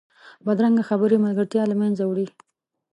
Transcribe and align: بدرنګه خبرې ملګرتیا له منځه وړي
بدرنګه 0.45 0.83
خبرې 0.89 1.17
ملګرتیا 1.25 1.63
له 1.67 1.75
منځه 1.81 2.03
وړي 2.05 2.27